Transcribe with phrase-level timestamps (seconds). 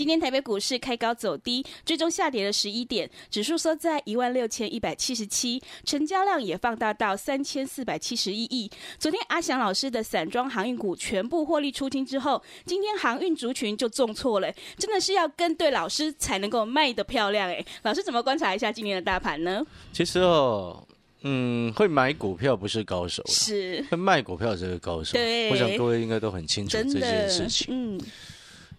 [0.00, 8.70] 今天台北股市开高走低，最终下跌了十一点，指数收在一万六千一百七十七，成交量也放大到三千四百七十一亿。
[8.98, 17.62] 昨天阿翔老师的散装航运股全部获利出清之后，今天航运族群就重挫了，真的是要跟对老师才能够卖得漂亮哎。
[17.82, 19.62] 老师怎么观察一下今年的大盘呢？
[19.92, 20.82] 其实哦，
[21.24, 25.12] 嗯，会买股票不是高手，是会卖股票才是高手。
[25.12, 27.66] 对我想各位应该都很清楚这件事情。
[27.68, 28.00] 嗯，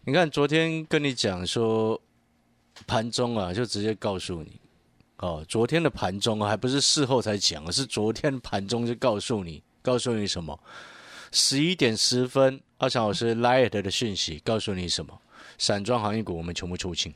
[0.04, 2.02] 你看昨天跟你讲说
[2.88, 4.60] 盘中啊，就直接告诉你
[5.18, 10.60] 哦，昨天的盘中，还不是事后才讲，是昨天盘中就告诉你，告诉你什么？
[11.32, 15.22] 十一点十分，阿强老师 Light 的讯息告诉你什么？
[15.60, 17.14] 散装行业股我们全部出清。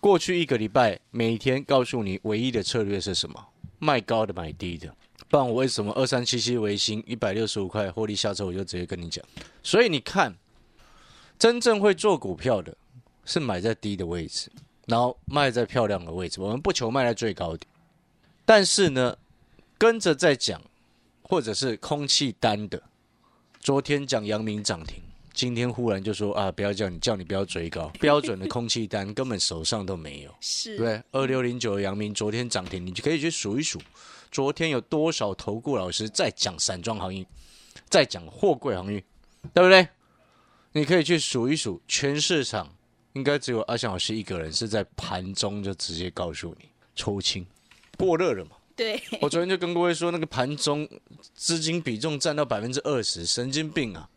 [0.00, 3.48] 过去一个礼拜，每天告诉你唯一的策略是什么？
[3.78, 4.88] 卖高的买低的。
[5.28, 9.22] 不然我为什么二三七七维新一百六十五块获利下车，我就直接跟你讲。
[9.62, 10.34] 所以你看，
[11.38, 12.76] 真正会做股票的，
[13.24, 14.50] 是买在低的位置，
[14.86, 16.40] 然后卖在漂亮的位置。
[16.40, 17.66] 我们不求卖在最高点，
[18.44, 19.16] 但是呢，
[19.76, 20.60] 跟着在讲，
[21.22, 22.82] 或者是空气单的。
[23.60, 30.34] 昨天讲阳明涨停，今天忽然就说啊，不要叫你叫你不要追高，标准的空气单根本手上都没有。
[30.40, 33.80] 是，对，二六零九的阳明昨天涨停，你就可以去数一数，
[34.30, 37.26] 昨天有多少投顾老师在讲散装行业，
[37.88, 39.02] 在讲货柜行业，
[39.52, 39.88] 对不对？
[40.76, 42.68] 你可以去数一数，全市场
[43.12, 47.46] 应该只有阿翔老师一个人是在盘中就直接告诉你抽清
[47.96, 48.56] 过热了嘛？
[48.74, 50.86] 对，我昨天就跟各位说，那个盘中
[51.32, 54.08] 资金比重占到百分之二十，神经病啊！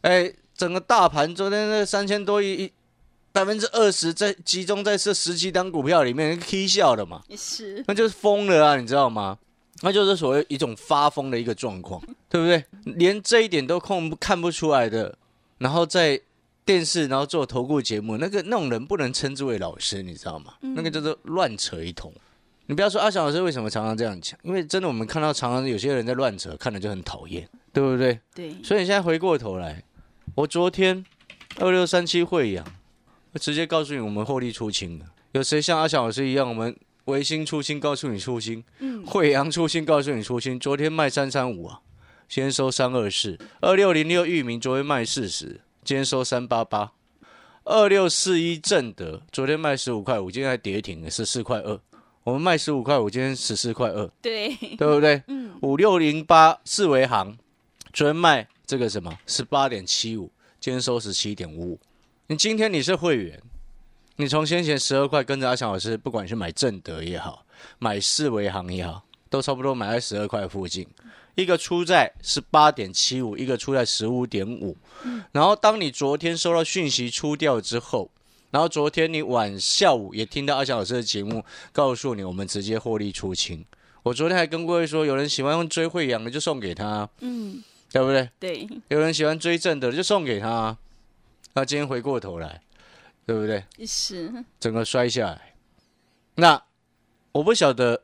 [0.00, 2.72] 哎，整个大盘昨天那三千多亿，
[3.30, 9.36] 百分之二十在集中在这十几档股票里面，K 笑的嘛，是，那就是疯了啊，你知道吗？
[9.82, 12.00] 那就是所谓一种发疯的一个状况，
[12.30, 12.64] 对不对？
[12.94, 15.18] 连这一点都控看不出来的，
[15.58, 16.20] 然后在
[16.64, 20.54] 电视然后做投顾节目，那个那种人不能称之为老师，你知道吗？
[20.60, 22.12] 那个叫做乱扯一通。
[22.66, 28.18] 你不要说阿翔老师为什么常常这样讲，因为真的我们看到常常有些人在乱扯，看了就很讨厌，对不对？
[28.34, 29.82] 对，所以你现在回过头来，
[30.34, 31.04] 我昨天
[31.60, 32.66] 二六三七惠阳，
[33.32, 35.06] 我直接告诉你我们获利出清了。
[35.30, 40.58] 有谁像阿翔老师一样，我们维新出清，告诉你出清；嗯，惠阳出清，告诉你出清。
[40.58, 41.80] 昨天卖三三五啊，
[42.28, 46.92] 先收三二四；二六零六域名昨天卖四十，今天收三八八；
[47.64, 51.80] 二六四一正德昨天卖十五块五，今天还跌停了十四块二。
[52.24, 55.22] 我们卖十五块五，今天十四块二，对， 对不对？
[55.28, 57.38] 嗯，五六零八四维行，
[57.92, 61.80] 昨天卖这个什么十八点七五，今天收十七点五五。
[62.26, 63.40] 你今天你是会员，
[64.16, 67.46] 你从先前十二块跟着阿强老师，不管是买正德也好，
[67.78, 69.04] 买四维行也好，
[69.36, 70.86] 都差不多买在十二块附近。
[71.34, 74.74] 一个出在十八点七五，一个出在十五点五。
[75.32, 78.10] 然后当你昨天收到讯息出掉之后，
[78.50, 83.62] 然后昨天你晚下午也听到阿强老师的节目，告诉你我们直接获利出清。
[84.02, 88.30] 我昨天还跟各位说，有人喜欢用追惠阳的就送给他，嗯，对不对？
[88.40, 90.78] 对，有人喜欢追正的就送给他。
[91.52, 92.62] 那今天回过头来，
[93.26, 93.62] 对不对？
[93.86, 95.54] 是，整个摔下来。
[96.36, 96.62] 那
[97.32, 98.02] 我不晓得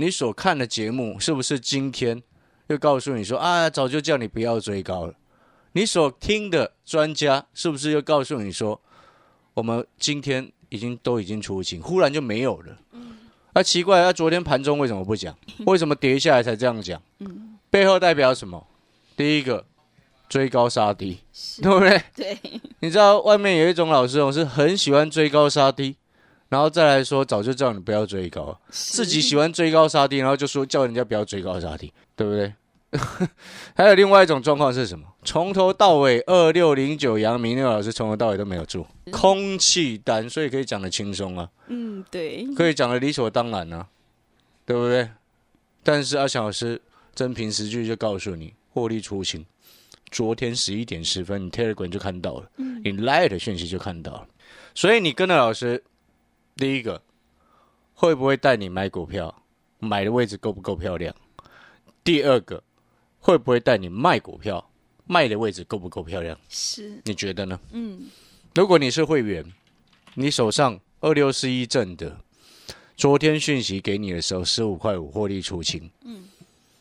[0.00, 2.22] 你所看的节目是不是今天
[2.68, 5.14] 又告诉你说啊，早就叫你不要追高了。
[5.72, 8.80] 你所听的专家是不是又告诉你说，
[9.54, 12.78] 我们今天已经都已经出清，忽然就没有了？
[13.54, 15.36] 啊，奇怪，那、昨天盘中为什么不讲？
[15.66, 17.02] 为什么跌下来才这样讲？
[17.68, 18.64] 背后代表什么？
[19.16, 19.66] 第一个，
[20.28, 21.18] 追高杀低，
[21.60, 22.00] 对不对？
[22.14, 22.38] 对，
[22.78, 25.96] 你知道外面有一种老师，我是很喜欢追高杀低，
[26.48, 32.52] 然后再来说早就叫你不要追高，自己喜欢追高杀低，然后就说叫人家不要追高杀低，对不对？
[33.76, 35.04] 还有另外一种状况是什么？
[35.22, 43.86] 从头到尾二六零九阳明那个老师从头到尾都没有做空气单，所以可以讲的轻松啊，嗯，对，可以讲的理所当然啊，
[44.64, 45.06] 对不对？
[45.82, 46.80] 但是阿强老师
[47.14, 49.44] 真凭实据就告诉你获利出清。
[50.10, 54.26] 昨天十一点十分，你 Telegram 就看到了，你 Light 的讯息就看到了，
[54.74, 55.84] 所以你跟着老师，
[56.58, 57.00] 第一个
[57.94, 59.42] 会不会带你买股票？
[59.78, 61.14] 买的位置够不够漂亮？
[62.02, 62.64] 第二个，
[63.20, 64.68] 会不会带你卖股票？
[65.06, 66.36] 卖的位置够不够漂亮？
[66.48, 67.60] 是，你觉得呢？
[67.70, 68.08] 嗯，
[68.56, 69.44] 如果你是会员，
[70.14, 72.18] 你手上二六四一正的，
[72.96, 76.24] 昨天讯息给你的时候十五块五获利出清，嗯，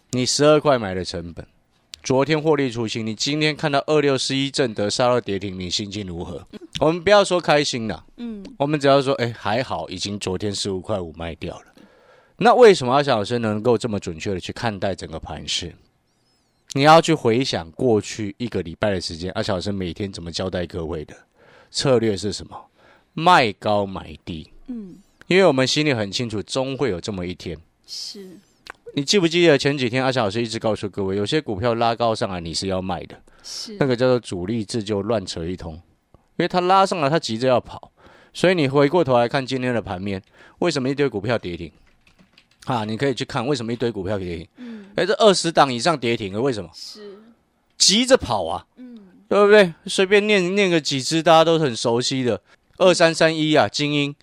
[0.10, 1.46] 你十二块买的成本，
[2.02, 6.48] 昨天获利出清，你今天看到二六四一正德杀到跌停，你心情如何？
[6.80, 11.66] 我们不要说开心了，嗯，我们只要说，哎，还好，已经昨天十五块五卖掉了。
[12.38, 15.74] 那为什么阿翔老师能够这么准确的去看待整个盘势？
[16.74, 21.16] 你要去回想过去一个礼拜的时间，阿翔老师每天怎么交代各位的
[21.72, 22.56] 策略是什么？
[23.14, 27.58] 卖高买低，嗯，因为我们心里很清楚，终会有这么一天。
[27.88, 28.38] 是，
[28.94, 35.82] 你记不记得前几天阿翔老师一直告诉各位，有些股票拉高上来你是要卖的，是那，个叫做主力自救乱扯一通，
[36.38, 37.92] 因为它拉上来，它急着要跑，
[38.32, 40.22] 所以你回过头来看今天的盘面，
[40.60, 41.72] 为什么一堆股票跌停？
[42.66, 44.48] 啊，你可以去看为什么一堆股票跌停？
[44.58, 46.70] 嗯，哎，这二十档以上跌停了，为什么？
[46.74, 47.18] 是，
[47.78, 49.74] 急着跑啊，嗯，对不对？
[49.86, 52.42] 随便念念个几只，大家都很熟悉的，
[52.78, 54.16] 二三三一啊，精英。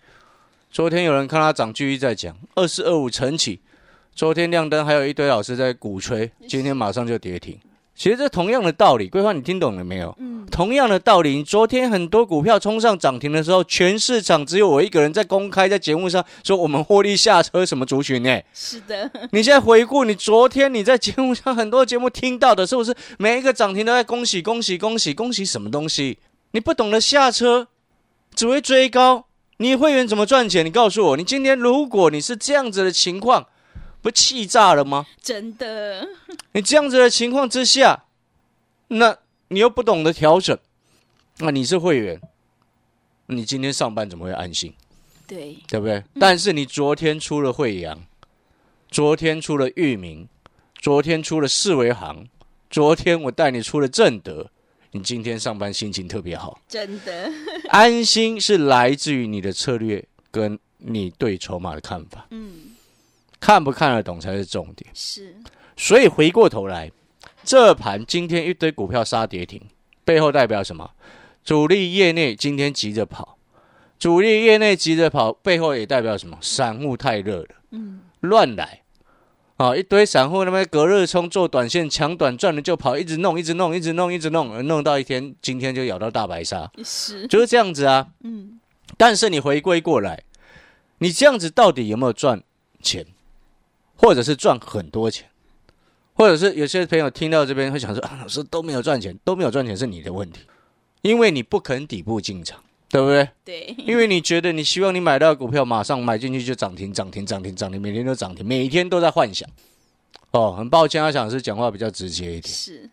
[0.70, 3.60] 昨天有人看它涨，继续在讲二四二五晨起，
[4.14, 7.58] 昨天亮灯，还有一堆老师在鼓吹，今天马上就跌停。
[7.96, 10.12] 其实这同样的道理，桂花你听懂了没有？
[10.18, 26.18] 嗯，同样的道理，你昨天很多股票冲上涨停的时候，全市场只有我一个人在公开在节目上说我们获利下车什么族群呢、是的，你现在回顾，你昨天你在节目上很多节目听到的，是不是每一个涨停都在恭喜恭喜恭喜恭喜什么东西？
[26.50, 27.68] 你不懂得下车，
[28.34, 29.26] 只会追高，
[29.58, 30.66] 你会员怎么赚钱？
[30.66, 33.46] 你告诉我，你今天如果你是这样子的情况，
[34.04, 35.06] 不气炸了吗？
[35.22, 36.06] 真的，
[36.52, 38.04] 你这样子的情况之下，
[38.88, 39.16] 那
[39.48, 40.58] 你又不懂得调整，
[41.38, 42.20] 那你是会员，
[43.28, 44.74] 你今天上班怎么会安心？
[45.26, 46.04] 对，对不对？
[46.20, 48.04] 但是你昨天出了惠阳，
[48.90, 50.28] 昨天出了域名，
[50.78, 52.28] 昨天出了四维行，
[52.68, 54.50] 昨天我带你出了正德，
[54.90, 57.32] 你今天上班心情特别好，真的，
[57.70, 62.73] 安心是来自于你的策略跟你对筹码的看法，嗯，
[63.44, 64.90] 看不看得懂才是重点。
[64.94, 65.36] 是，
[65.76, 66.90] 所以回过头来，
[67.42, 69.60] 这盘今天一堆股票杀跌停，
[70.02, 70.92] 背后代表什么？
[71.44, 73.36] 主力业内今天急着跑，
[73.98, 76.38] 主力业内急着跑，背后也代表什么？
[76.40, 78.80] 散户太热了，嗯，乱来
[79.58, 79.76] 啊！
[79.76, 88.08] 一堆散户那边隔日冲做短线抢短赚了就跑，一直弄，一直弄，一直弄，一直弄，弄到一天今天就咬到大白鲨，是，就是这样子啊。
[88.22, 88.58] 嗯，
[88.96, 90.22] 但是你回归过来，
[90.96, 92.42] 你这样子到底有没有赚
[92.80, 93.04] 钱，
[93.96, 95.26] 或者是赚很多钱，
[96.14, 100.40] 或者是有些朋友听到这边会想说啊，老师都没有赚钱，都没有赚钱是你的问题，
[101.02, 103.28] 因为你不肯底部进场，对不对？
[103.44, 109.48] 对，因为你觉得你希望你买到股票马上买进去就涨停涨停涨停涨停，每天都涨停，每天都在幻想。
[110.32, 112.90] 哦，很抱歉，阿想是讲话比较直接一点，是，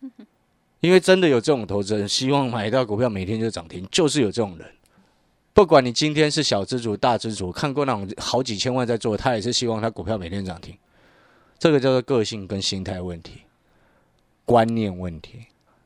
[0.79, 4.67] 因为真的有这种投资人希望买到股票每天就涨停，就是有这种人。
[5.53, 10.73] 不管你今天是小资主、大资主，看过那种好几千万在做，他也是希望他股票每天涨停。
[11.61, 13.41] 这个叫做个性跟心态问题、
[14.45, 15.45] 观念问题，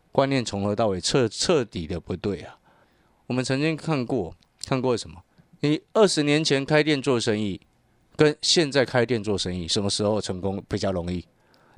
[0.10, 2.58] 观念从头到尾彻彻底的不对啊。
[3.28, 4.34] 我们曾经看过，
[4.66, 5.22] 看过什么？
[5.60, 7.60] 你二十年前开店做生意，
[8.16, 11.26] 跟现在开店做生意，什么时候成功比较容易？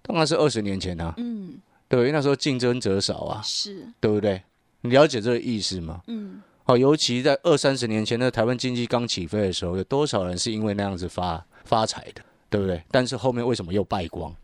[0.04, 4.44] 当然是二十年前啊，嗯，对，因为那时候竞争者少啊，是，对不对？
[4.82, 6.04] 你了解这个意思吗？
[6.06, 12.84] 嗯，好，尤其在二三十年前的台湾经济刚起飞的时候，有多少人是因为那样子发发财的，对不对？
[12.92, 14.36] 但是后面为什么又败光？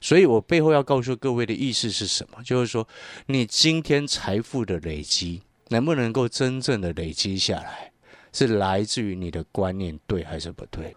[0.00, 2.42] 所以我背后要告诉各位的意思是什么？
[2.42, 2.86] 就是说，
[3.26, 7.92] 你今天财富的累积能不能够真正的累积下来，
[8.32, 10.96] 是来自于你的观念对还是不对？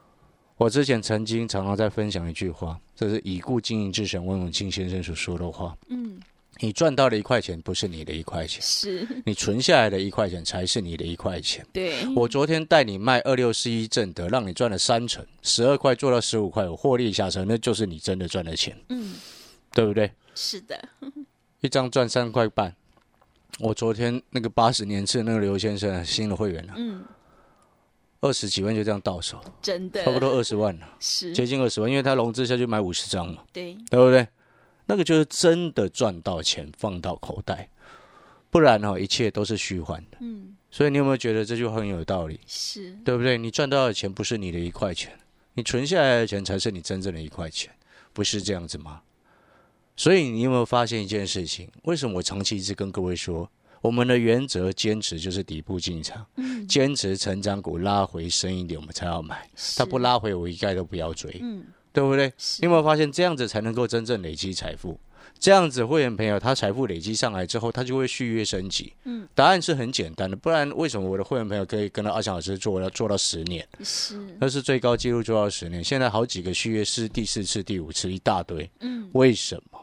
[0.57, 6.19] 我之前曾经常常在分享一句话，这是已故经营之神温永清先生所说的话：嗯，
[6.61, 8.61] 你赚到的一块钱不是你的一块钱。
[8.61, 11.65] 是，你存下来的一块钱才是你的一块钱。
[11.73, 19.15] 对，我昨天带你卖二六四一正德，让你赚了三成，十二块做到十五块，我获利下车，那就是你真的赚了钱，嗯，
[19.73, 20.11] 对不对？
[20.33, 20.89] 是的，
[21.61, 22.73] 一张赚三块半。
[23.59, 27.03] 我昨天那个八十年次那个刘先生新的会员啊，嗯，
[28.19, 34.27] 二十几万就这样到手，真的，差不多二十万了，是，接近二十万，因为他融资下去买五十张嘛，对，对不对？
[34.85, 37.69] 那个就是真的赚到钱放到口袋，
[38.49, 40.17] 不然哦，一切都是虚幻的。
[40.21, 42.39] 嗯，所以你有没有觉得这句话很有道理？
[42.45, 43.37] 是，对不对？
[43.37, 45.17] 你赚到的钱不是你的一块钱，
[45.53, 47.73] 你存下来的钱才是你真正的一块钱，
[48.13, 49.01] 不是这样子吗？
[49.97, 51.69] 所以你有没有发现一件事情？
[51.83, 53.49] 为什么我长期一直跟各位说，
[53.79, 61.39] 我们的原则坚持就是底部进场，嗯，坚持成长股拉回深一点我们才要买，它不，拉回我一概都不要追。
[61.41, 61.63] 嗯，
[61.95, 62.27] 对不对？
[62.59, 64.99] 你有没有发现这样子才能够真正累积财富？
[65.37, 68.93] 这样子会员朋友他财富累积上来之后，他就会续约升级。
[69.03, 73.67] 嗯，答案是很简单的，不然为什么我的会员朋友可以跟到阿强老师做要做到十年？
[73.83, 75.83] 是，那是最高纪录做到十年。
[75.83, 78.69] 现在好几个续约是第四次、第五次一大堆。
[78.79, 79.79] 嗯，为什么？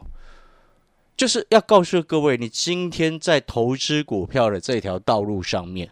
[1.15, 5.91] 就是要告诉各位，你今天在投资股票的这条道路上面，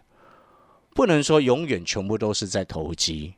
[0.92, 3.34] 不能说永远全部都是在投机。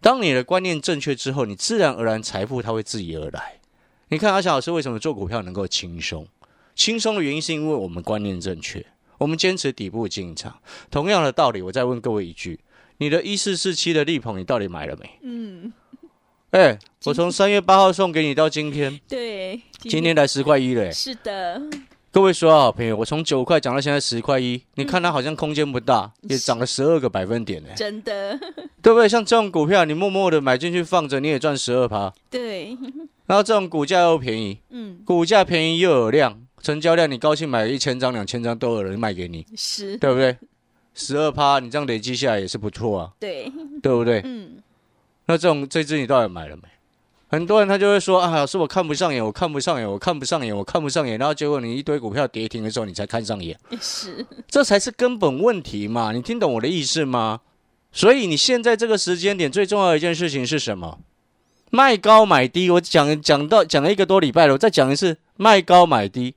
[0.00, 3.60] 当你的观念正确之后，你自然而然财富它会自己而来。
[4.08, 6.26] 你看阿翔老师为什么做股票能够轻松？
[6.74, 8.84] 轻松的原因是因为我们观念正确，
[9.18, 10.60] 我们坚持底部进场。
[10.90, 12.58] 同样的道理，我再问各位一句：
[12.98, 15.10] 你的一四四七的力鹏，你到底买了没？
[15.22, 15.72] 嗯。
[16.52, 20.90] 哎，我从三月八号送给你到今天，对，今天才十块一了。
[20.90, 21.62] 是的，
[22.12, 27.68] 各位说好朋友，我从九块涨到现在十块一，你看它好像空间不大，也涨了十二个百分点呢。
[27.76, 28.36] 真的，
[28.82, 29.08] 对不对？
[29.08, 32.12] 像这种股票，你默默的买进去放着，你也赚十二趴。
[32.28, 32.76] 对。
[33.26, 40.36] 然后这种股价又便宜，嗯，股价便宜又有量，成交量你高兴买一千张、两千张都有人卖给你，是，对不对？
[40.94, 43.44] 十二趴，你这样累积下来也是不错啊，对，
[43.80, 44.20] 对不对？
[44.24, 44.60] 嗯，
[45.26, 46.62] 那这种这只你到底买了没？
[47.32, 56.10] 很多人他就会说啊，老师我看不上眼，我看不上眼，我看不上眼，我看不上眼，然后结果你一堆股票跌停的时候，你才看上眼，是，这才是根本问题嘛？
[56.10, 57.40] 你听懂我的意思吗？
[57.92, 60.98] 所以你现在这个时间点最重要的一件事情是什么？
[61.70, 66.34] 卖高买低，我讲讲到讲了一个多礼拜了，我再讲一次，卖高买低，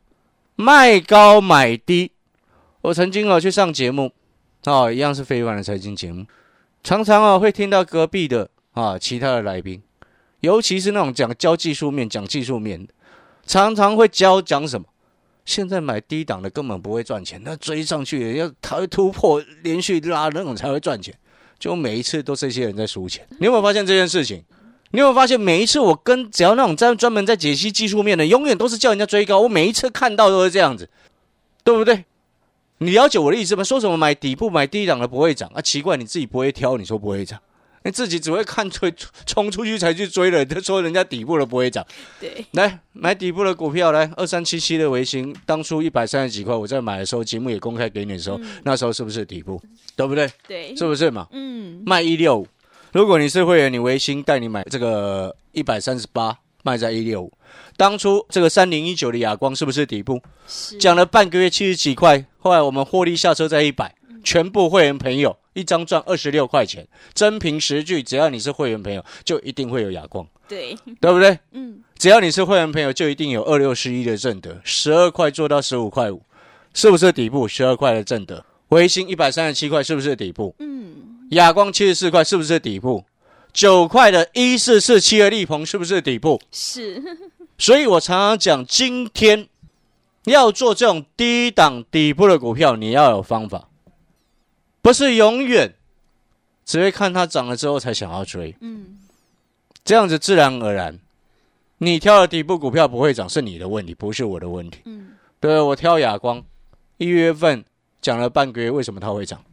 [0.55, 2.12] 卖高买低。
[2.81, 4.12] 我曾经啊去上节目，
[4.65, 6.25] 啊一样是非凡的财经节目，
[6.83, 9.81] 常常啊会听到隔壁的啊其他的来宾，
[10.43, 12.93] 尤其是那种讲教技术面、讲技术面的，
[13.45, 14.85] 常常会教讲什么？
[15.45, 21.17] 现在买低档的根本不会赚钱，那追上去要它会突破连续拉那种才会赚钱，
[21.57, 23.25] 就每一次都这些人在输钱。
[23.39, 24.43] 你有没有发现这件事情？
[24.91, 29.39] 你有没有发现，每一次我跟只要那种在专门在解析技术面的，永远都是叫人家追高。
[29.39, 30.89] 我每一次看到都是这样子，
[31.63, 32.03] 对不对？
[32.79, 33.63] 你了解我的意思吗？
[33.63, 35.62] 说什么买底部买低档的不会涨啊？
[35.62, 37.39] 奇怪，你自己不会挑，你说不会涨，
[37.84, 38.94] 你自己只会看追
[39.25, 41.86] 冲出去才去追了，就说人家底部的不会涨。
[42.20, 49.62] 对，来买底部的股票，来二三七七的维新，当初一百三十几块，我在买的时候，节目也公开给你的时候，那时候是不是底部？
[49.96, 50.30] 对不对？
[50.48, 51.28] 对，是不是嘛？
[51.32, 52.48] 嗯，卖一六五。
[52.92, 57.32] 如果你是会员，你维新带你买这个一百三十八，卖在一六五。
[57.75, 60.22] 当初这个三零一九的亚光是不是底部？
[60.80, 71.39] 讲了半个月七十几块，后来我们获利下车在一百，全部会员朋友一张赚二十六块钱，真凭实据，只要你是会员朋友，就一定会有亚光，对对不对？
[71.51, 76.22] 嗯，只要你是会员朋友，就一定有二六十一的正德，十二块做到十五块五，
[76.74, 77.48] 是不是底部？
[77.48, 80.55] 十二块的正德，维新一百三十七块，是不是底部？
[80.60, 80.95] 嗯。
[81.31, 83.05] 亚光七十四块是不是底部？
[83.51, 86.41] 九块的一四四七的力鹏是不是底部？
[86.51, 87.01] 是。
[87.57, 89.48] 所以我常常讲，今天
[90.25, 93.69] 要做这种低档底部的股票，你要有方法，
[94.84, 95.74] 不是永远
[96.63, 98.56] 只会看它涨了之后才想要追。
[98.60, 99.00] 嗯。
[99.84, 101.00] 这样子自然而然，
[101.80, 104.82] 你挑的底部股票不会涨，是你的问题，不是我的问题。
[104.86, 105.13] 嗯。
[105.40, 106.44] 对，我挑亚光，
[106.98, 107.66] 一月份
[108.02, 109.44] 讲了半个月，为什么它会涨？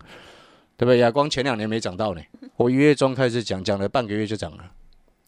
[0.77, 0.99] 对不对？
[0.99, 2.21] 亚光前两年没涨到呢，
[2.57, 4.71] 我一月中开始讲，讲了半个月就涨了，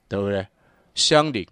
[0.09, 0.47] 对不对？
[0.95, 1.47] 香菱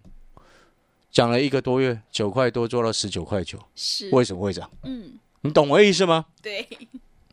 [1.11, 4.69] 讲了一个多月，九块多做到十九块九，是为什么会涨？
[4.83, 6.25] 嗯，你懂我意思吗？
[6.41, 6.67] 对，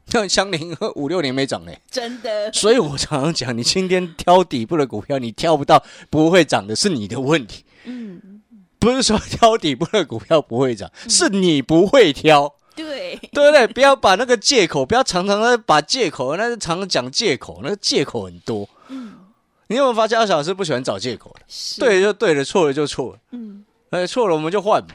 [0.11, 2.53] 像香菱五六年没涨呢，真的。
[2.53, 7.65] 所以我常常讲，你今天挑底部的股票，你挑不到不会涨的是你的问题。
[7.85, 8.41] 嗯，
[8.79, 12.55] 不是说挑底部的股票不会涨，是你不会挑。
[12.75, 13.67] 对对不对？
[13.67, 18.69] 不要把那个借口，不要常常的把借口，那是常常讲借口，那个借口很多。
[18.87, 19.15] 嗯，
[19.67, 21.41] 你有没有发现阿小老师不喜欢找借口的？
[21.81, 23.19] 对就对了，错了就错了。
[23.33, 24.95] 嗯，哎，错了我们就换嘛。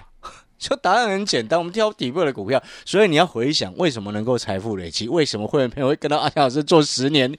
[0.70, 2.62] 就答案很简单，我们挑底部的股票。
[2.86, 5.10] 所以你要回想，为什么能够财富累积？
[5.10, 7.36] 为什么会员朋友会跟到阿强老师做十年？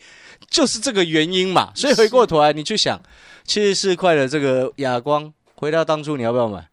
[0.51, 1.73] 就是这个原因嘛。
[1.75, 3.01] 所以回过头来，你去想
[3.45, 6.69] 七十四块的这个哑光，回到当初你要不要买？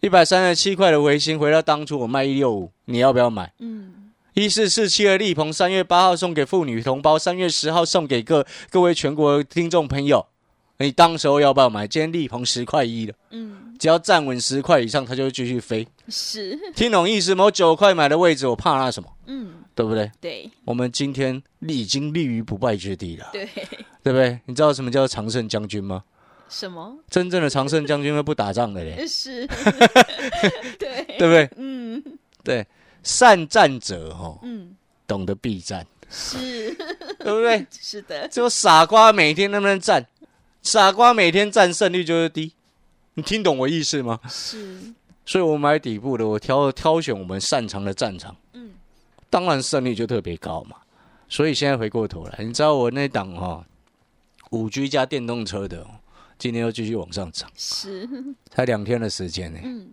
[0.00, 3.52] 一百三十七块的维新，回到当初我卖一六五，你要不要买？
[3.58, 10.26] 嗯，一四四七的力鹏，三月八号送给妇女同胞，三月十号送给各各位全国听众朋友，
[10.84, 11.86] 你当时候要不要买？
[11.86, 15.86] 今天立鹏十块一了，嗯，只要站稳十块以上，它就会继续飞。
[16.08, 17.44] 是，听懂意思吗？
[17.44, 19.08] 我九块买的位置，我怕那什么？
[19.26, 20.10] 嗯，对不对？
[20.22, 23.28] 对，我们今天已经立于不败之地了。
[23.30, 23.44] 对，
[24.02, 24.40] 对不对？
[24.46, 26.02] 你知道什么叫常胜将军吗？
[26.48, 26.96] 什么？
[27.10, 29.06] 真正的常胜将军会不打仗的嘞？
[29.06, 29.46] 是，
[30.80, 31.50] 对，对不对？
[31.56, 32.02] 嗯，
[32.42, 32.66] 对，
[33.02, 34.74] 善战者哈，嗯，
[35.06, 36.74] 懂得避战，是，
[37.18, 37.66] 对不对？
[37.70, 40.04] 是的，只有傻瓜每天那边战，
[40.62, 42.52] 傻瓜每天战胜率就是低，
[43.14, 44.20] 你听懂我意思吗？
[44.28, 44.92] 是，
[45.24, 48.72] 所以我买底部的，我挑挑选我们擅长的战场，嗯，
[49.30, 50.76] 当然胜率就特别高嘛。
[51.28, 53.64] 所以现在回过头来，你知道我那档哈
[54.50, 55.86] 五 G 加电动车的，
[56.38, 58.08] 今天又继续往上涨，是，
[58.50, 59.88] 才两天的时间呢、嗯，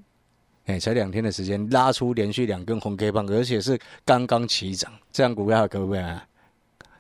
[0.66, 6.28] 哎、才两天的时间，拉出连续两根红 K 棒，而且是刚刚起涨，这样股票可不可以啊？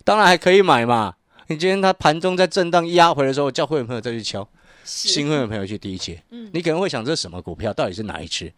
[0.05, 1.15] 当然还可以买嘛。
[1.47, 4.47] 你今天它盘中在震荡压回的时候，叫会员朋友再去敲，
[4.83, 6.21] 新会员朋友去低接。
[6.31, 8.51] 嗯你可能会想这是什么股票，到底是哪一只？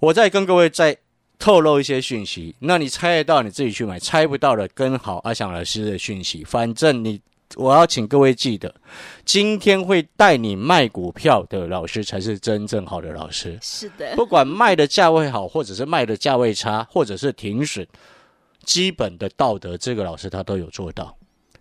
[0.00, 0.96] 我再跟各位再
[1.38, 6.44] 透露一些讯息，那你猜得到你自己去买，猜不到的跟好阿翔老师的讯息。
[6.44, 7.20] 反正你，
[7.56, 8.74] 我要请各位记得，
[9.24, 13.58] 今天会带你卖股票的老师才是真正好的老师。
[13.60, 17.86] 是的，不管卖的价位好，或者是卖的价位差，或者是停损，
[18.64, 21.14] 基本的道德，这个老师他都有做到。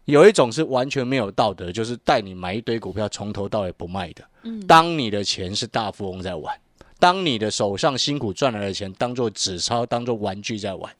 [0.05, 4.23] 有一种是完全没有道德，就是带你买一堆股票，从头到尾不卖的。
[4.43, 6.59] 嗯，当你的钱是大富翁在玩，
[6.99, 10.93] 当你的手上辛苦赚来的钱当做纸钞、当做玩具在玩，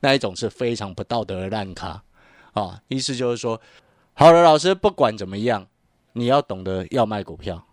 [0.00, 2.02] 那一种是非常不道德的烂咖
[2.52, 2.80] 啊！
[2.88, 3.60] 意思就是说，
[4.14, 5.66] 好了老师不管怎么样，
[6.14, 7.66] 你要懂得要卖股票，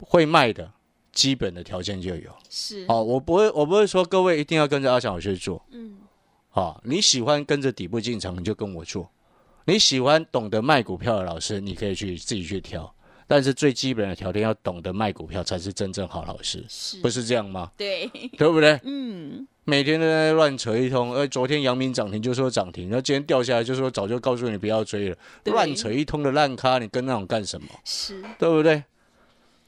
[0.00, 0.72] 会卖的
[1.12, 2.30] 基本的条件就有。
[2.50, 5.64] 是，哦，我不会，我不会说各位一定要跟着阿翔老师做。
[5.70, 5.98] 嗯，
[6.50, 9.04] 啊，你喜欢跟着底部进场，你就跟我做；
[9.68, 12.90] 你喜欢懂得卖股票的老师，你可以去自己去挑。
[13.26, 17.70] 但是最基本的条件要懂得卖股票，才是真正好老师，是，不是这样吗？
[17.76, 18.06] 对，
[18.38, 18.80] 对不对？
[18.84, 27.68] 嗯，每天都在乱扯一通，而昨天阳明涨停就说涨停，然后今天掉下来就说早就告诉你不要追了，乱扯一通的烂咖，你跟那种干什么？
[27.84, 28.82] 是，对不对？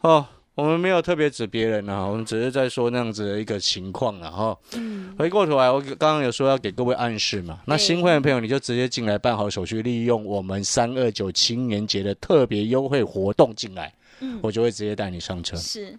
[0.00, 0.26] 哦，
[0.60, 4.30] 我们没有特别指别人啊，我们只是在说那样子的一个情况啊。
[4.30, 13.90] 哈、嗯，回过头来，我刚刚有说要给各位暗示嘛，那新会员朋友你就直接进来办好手续，利用我们三二九青年节的特别优惠活动进来，
[14.20, 15.56] 嗯，我就会直接带你上车。
[15.56, 15.98] 是，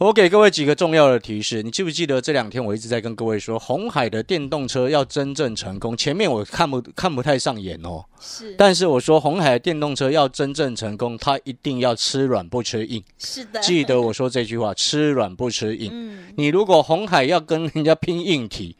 [0.00, 13.04] 我给各位几个重要的提示，你记不记得这两天我一直在跟各位说，红海的电动车要真正成功，前面我看不看不太上眼哦，是，但是我说红海的电动车要真正成功，它一定要吃软不吃硬。
[13.18, 15.90] 是的，记得我说这句话，吃软不吃硬。
[15.92, 18.78] 嗯，你如果红海要跟人家拼硬体，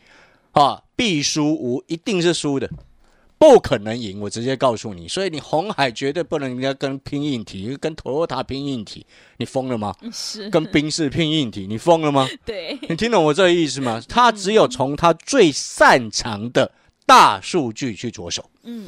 [0.52, 2.70] 啊，必输无，一定是输的，
[3.40, 4.20] 不可能赢。
[4.20, 9.06] 我直接告诉你，所以你红海绝对不能人家跟拼硬体，跟 Toyota 拼硬体，
[9.38, 9.94] 你疯了吗？
[10.12, 12.28] 是，跟宾士拼硬体，你疯了吗？
[12.44, 14.02] 对，你听懂我这个意思吗？
[14.06, 16.70] 他只有从他最擅长的
[17.06, 18.44] 大数据去着手。
[18.64, 18.86] 嗯，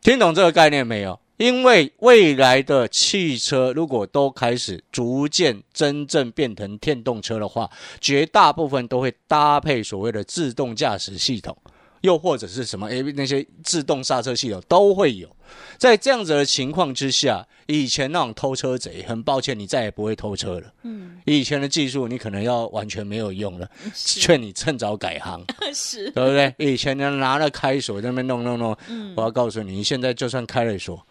[0.00, 1.20] 听懂这个概念没有？
[1.36, 7.68] 因为未来的汽车如果都开始逐渐真正变成电动车的话，
[8.00, 11.56] 绝大部分都会搭配所谓的自动驾驶系统，
[12.02, 15.28] 又或者是什么诶那些自动刹车系统都会有。
[15.76, 20.72] 在这样子的情况之下，以前那种偷车贼，很抱歉，你再也不会偷车了。
[20.82, 25.44] 嗯，以前的技术你可能要完全没有用了，是，劝你趁早改行。
[25.74, 26.54] 是，对不对？
[26.56, 31.04] 以前呢拿了开锁在那边弄弄弄，嗯我要告诉你，你现在就算开了锁，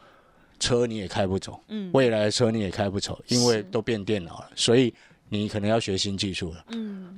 [0.59, 4.91] 车你也开不走，嗯，未来的车你也开不走，因为都变电脑了，所以
[5.33, 6.65] 你可能要学新技术了。
[6.71, 7.17] 嗯，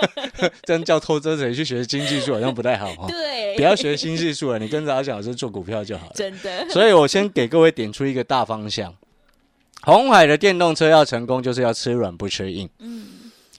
[0.62, 6.12] 这样叫偷车贼去学新技术好像不太好哈、 对，不要学新技术了，你跟着阿翔老师做股票就好了。
[6.14, 8.94] 真的，所以我先给各位点出一个大方向：
[9.82, 12.68] 红海的电动车要成功，就是要吃软不吃硬。
[12.80, 13.06] 嗯，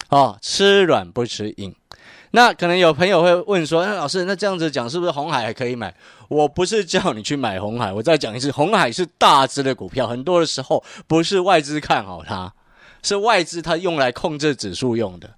[0.10, 1.76] 哦，吃软不吃硬。
[2.32, 5.96] 那可能有朋友会问说：“那老师，那这样子讲是不是红海还可以买？”
[6.28, 12.54] 我不是叫你去买红海，我再讲一次，红海是大只的股票，很多的时候不是外资看好它，
[13.08, 15.34] 是外资它用来控制指数用的。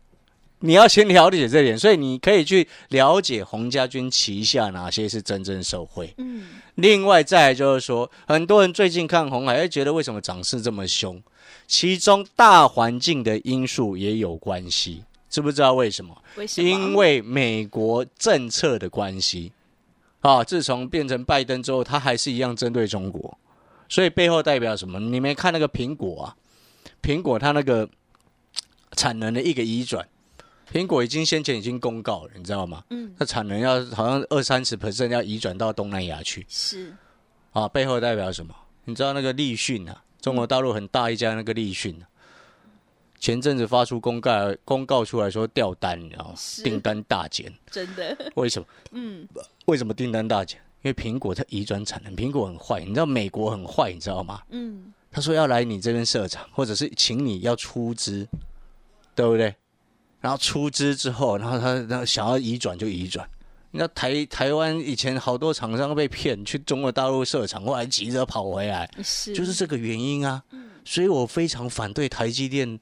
[0.62, 6.14] 你要先了解这点，所以你可以去了解洪家军旗下哪些是真正受惠。
[6.18, 11.22] 嗯，另外再来就是说，很多人最近看红海，会觉得为什么涨势这么凶？
[11.66, 16.14] 其中大环境的因素也有关系，知不知道为什么？
[16.36, 16.68] 为什么？
[16.68, 19.54] 因为美国政策的关系
[20.20, 23.38] 啊，自从变成拜登之后，他还是一样针对中国，
[23.88, 25.00] 所以背后代表什么？
[25.00, 26.36] 你没看那个苹果啊？
[27.02, 27.90] 苹果它那个
[28.92, 30.08] 产能的一个移转，
[30.72, 32.84] 苹果已经先前已经公告了，你知道吗？
[32.90, 36.46] 嗯，它产能要好像二三十 percent 要移转到东南亚去。
[36.50, 36.94] 是，
[37.52, 38.54] 啊，背后代表什么？
[38.86, 42.06] 你知道那个立讯啊，中国大陆很大一家那个立讯啊，
[43.20, 44.32] 前阵子发出公告
[44.66, 46.34] 公告出来说掉单，你知道吗？
[46.36, 48.68] 是订单大减，真的，为什么？
[48.92, 49.28] 嗯，
[49.66, 50.60] 为什么订单大减？
[50.82, 54.42] 因为苹果它移转产能，苹果很坏，你知道美国很坏，你知道吗？
[54.50, 58.28] 嗯，他说要来你这边设厂，或者是请你要出资，
[59.16, 59.56] 对不对？
[60.22, 63.28] 然后出资之后，然后他然后想要移转就移转，
[63.72, 70.44] 那台台湾以前好多厂商被骗去中国大陆设厂，后来急着跑回来，是就是这个原因啊。
[70.84, 72.80] 所以我非常反对台积电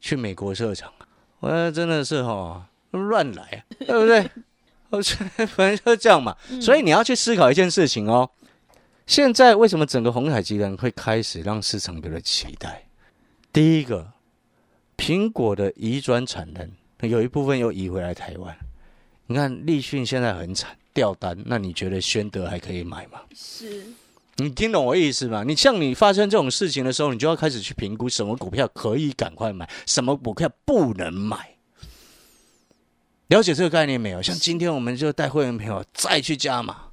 [0.00, 0.92] 去美国设厂，
[1.40, 4.30] 我真的是哈乱来啊，对不对？
[4.90, 5.00] 我
[5.48, 6.36] 反正就是这样嘛。
[6.60, 8.30] 所以你要去思考一件事情哦。
[9.06, 12.86] 现在为什么整个红海集团会开始让市场有了期待？
[13.52, 14.12] 第一个，
[14.96, 16.70] 苹果的移转产能
[17.08, 18.56] 有一部分又移回来台湾。
[19.26, 23.20] 你看立讯现在很惨，掉单，那你觉得宣德还可以买吗？
[23.34, 23.84] 是，
[24.36, 25.44] 你听懂我意思吗？
[25.44, 31.56] 你像你发生这种事情的时候，你就要开始去评估什么股票可以赶快买，什么股票不能买。
[33.28, 34.20] 了解这个概念没有？
[34.20, 36.88] 像今天我们就带会员朋友再去加码，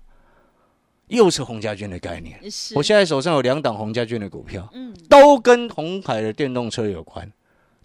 [1.12, 2.40] 又是洪家军的概念。
[2.50, 7.32] 是我现在手上有两档洪家军的股票，嗯，都跟红海的电动车有关，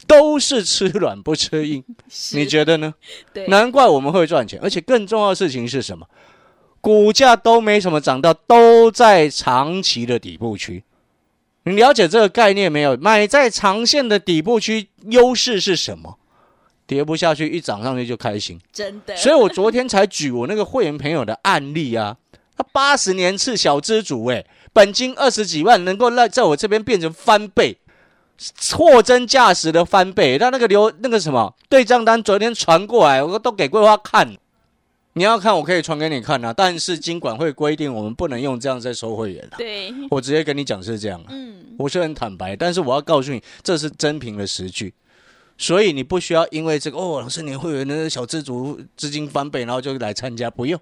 [0.06, 1.84] 都是吃软不吃硬。
[2.08, 2.94] 是你觉得呢？
[3.32, 6.08] 对，难怪我们会赚钱，而且更重要的事情是什么？
[6.80, 10.84] 股价都没什么涨到，都在长期的底部区。
[11.64, 12.96] 你了解这个概念没有？
[12.96, 16.18] 买在长线的底部区，优势是什么？
[16.86, 18.60] 跌不下去，一涨上去就开心。
[18.72, 22.16] 真的，所以我昨天才举我那个会员朋友的案例啊，
[22.56, 27.78] 他八十年次小资主，哎，本金二十几万，能够让在我这边变成翻倍，
[28.74, 30.38] 货真价实的翻倍。
[30.38, 34.36] 那那个留那个什么对账单昨天传过来，我都给桂花看。
[35.12, 39.56] 你要看，我可以传给你看啊，但是金管会规定我们不能用这样在收会员啊。
[39.56, 44.92] 对，我直接跟你讲是这样啊，嗯，我是很坦白，但是我要告诉你，这是真凭的实据。
[45.58, 50.78] 所以你不需要因为这个哦，老师你会有那个小资族资金翻倍，然后就来参加，不用。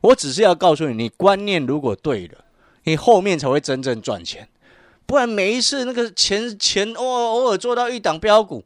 [0.00, 2.44] 我只是要告诉你，你观念如果对了，
[2.84, 4.48] 你后面才会真正赚钱。
[5.04, 8.64] 不然每一次那个钱钱哦，偶尔做到一档标股，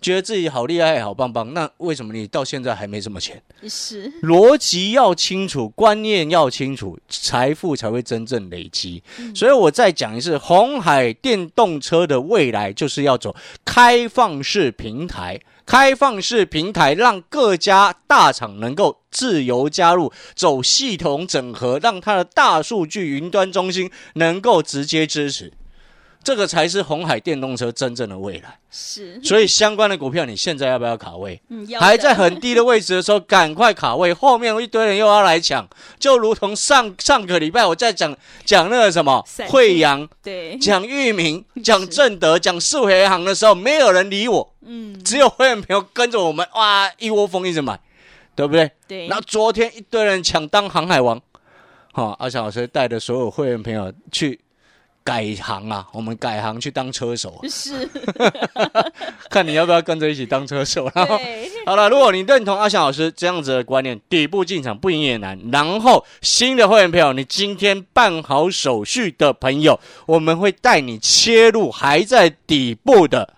[0.00, 3.42] 觉得自己好厉害、好棒棒，那为什么你到现在还没什么钱？
[3.68, 9.02] 是，逻辑要清楚，观念要清楚，财富才会真正累积。
[9.34, 13.34] 所以我再讲一次，红海电动车的未来就是要走
[13.64, 25.52] 开放式平台，开放式平台让各家大厂能够自由加入，走系统整合，让它的大数据云端中心能够直接支持。
[26.22, 31.40] 这个才是红海电动车真正的未来，是，所以相关的股票，你现在要不要卡位？
[31.48, 35.66] 嗯，要还在很低的位置的时候，赶快卡位，后面有一堆人又要来抢，
[35.98, 47.80] 就如同上上个礼拜我在讲讲那个什么惠阳、对，讲域名、 讲正德、讲四维行的时候，没有人理我，嗯，只有会员朋友跟着我们，哇，一窝蜂一直买，
[48.36, 48.70] 对不对？
[48.86, 51.18] 对，然后昨天一堆人抢当航海王，
[51.92, 54.38] 哈、阿强老师带着所有会员朋友去
[55.02, 57.88] 改行啊，我们改行去当车手啊，是，
[59.30, 61.18] 看你要不要跟着一起当车手，然后。
[61.66, 65.38] 好了，如果你认同阿翔老师这样子的观念，底部进场不赢也难。
[65.52, 73.34] 然后新的会员朋友，你今天办好手续的朋友，我们会带你切入还在底部的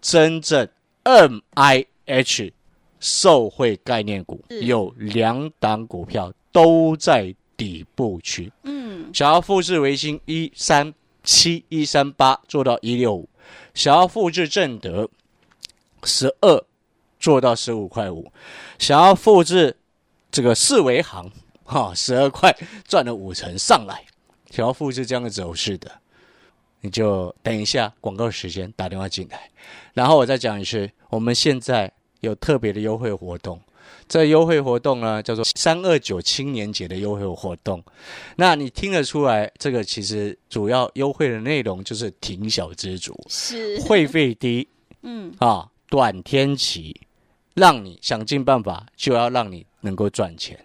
[0.00, 0.68] 真正
[1.04, 2.52] M I H
[3.00, 8.52] 受惠概念股，有两档股票都在底部区。
[8.64, 13.28] 嗯，想要复制维新一三七一三八做到一六五，
[13.74, 15.08] 想要复制正德
[16.04, 16.64] 十二
[17.20, 18.32] 做到十五块五，
[18.78, 19.76] 想要复制
[20.30, 21.30] 这个四维行
[21.64, 22.56] 哈十二块
[22.86, 24.04] 赚了五成上来，
[24.50, 25.90] 想要复制这样的走势的，
[26.80, 29.50] 你就等一下广告时间打电话进来，
[29.94, 33.60] 然后我再讲一次，我们现在有特别的优惠活动。
[34.08, 37.82] 这优惠活动呢，叫做三二九青年节的优惠活动。
[38.36, 44.68] 那你听得出来，这个其实主要优惠的内容就是挺小资族，是，会费低
[45.02, 47.00] 嗯，啊，短天期，
[47.54, 50.58] 让你想尽办法就要让你能够赚钱。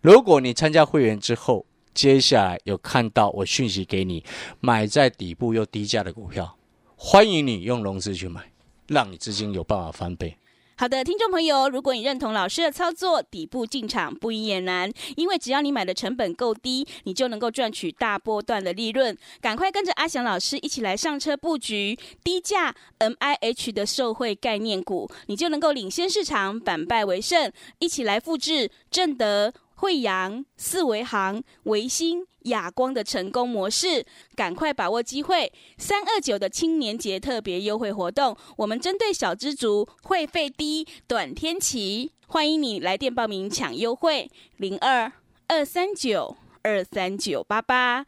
[0.00, 4.24] 如果你参加会员之后，接下来有看到我讯息给你，
[4.60, 6.56] 买在底部又低价的股票，
[6.96, 8.40] 欢迎你用融资去买，
[8.86, 10.36] 让你资金有办法翻倍。
[10.82, 19.16] 好的，听众朋友，如果你认同老师的操作，底部进场不也难，因为只要你买的成本够低，你就能够赚取大波段的利润。
[19.40, 27.52] 赶快跟着阿翔老师一起来上车布局低价 M I H 的受惠概念股，你就能够领先市场，反败为胜。
[27.78, 29.54] 一起来复制正德。
[29.76, 35.52] 惠阳、四维行、维新、亚光的成功模式，赶快把握机会！
[35.78, 45.12] 三二九的青年节特别优惠活动，我们针对小资族，会费低，短天期，欢迎你来电报名抢优惠，零二
[45.48, 48.06] 二三九二三九八八，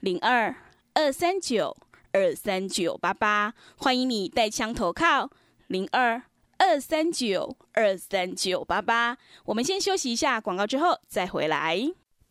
[0.00, 0.54] 零二
[0.94, 1.76] 二三九
[2.12, 5.30] 二三九八八，欢迎你带枪投靠，
[5.66, 6.22] 零二
[6.58, 9.18] 二三九二三九八八。
[9.44, 11.92] 我们先休息一下广告，之后再回来。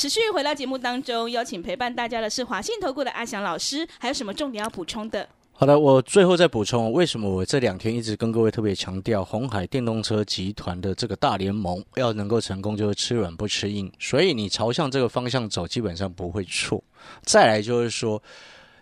[0.00, 5.28] 持续回到节目当中，邀请陪伴大家的是华信投顾的阿翔老师，还有什么重点要补充的？
[5.52, 16.82] 好的，我最后再补充，为什么我这两天一直跟各位特别强调，红海电动车集团的这个大联盟要能够成功，就是吃软不吃硬，所以你朝向这个方向走，基本上不会错。
[17.20, 18.22] 再来就是说，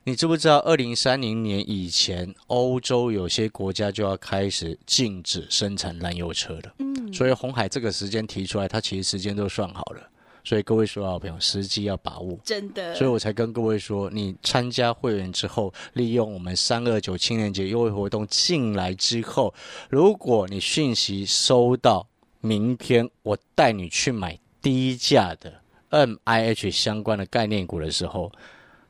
[0.04, 6.74] 你知不知道，二零三零年以前，欧洲有些国家就要开始禁止生产燃油车了。
[6.78, 10.08] 嗯，所以红海这个时间提出来，它其实时间都算好了。
[10.44, 12.94] 所以各位说好朋友，时机要把握，真的。
[12.94, 19.52] 所以我才跟各位说，你参加会员之后，利用我们三二九青年节优惠活动进来之后，
[19.90, 22.06] 如果你讯息收到，
[22.40, 25.52] 明天我带你去买低价的
[25.90, 28.32] M I H 相关的概念股的时候，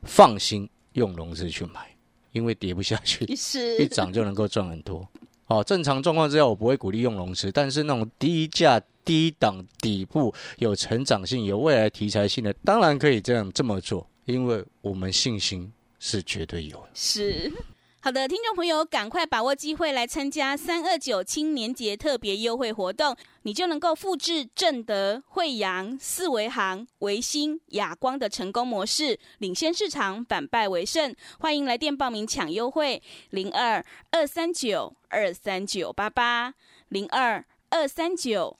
[0.03, 1.93] 放心用融资去买，
[2.31, 3.25] 因为跌不下去，
[3.79, 5.05] 一涨就能够赚很多。
[5.47, 8.81] 哦，正常状况之下，我不会鼓励用融资，但是那种低价。
[9.09, 16.89] 低档底部有成长性、有未来题材性的，当然可以这样这么做，因为我们信心是绝对有的。
[16.93, 17.51] 是
[18.01, 31.15] 好的，听众朋友，赶快把握机会来参加三二九青年节特别优惠活动，你就能够复制正德、惠阳、四维行、维新、亚光的成功模式，领先市场，反败为胜。
[31.39, 36.53] 欢迎来电报名抢优惠，零二二三九二三九八八
[36.89, 38.59] 零二二三九。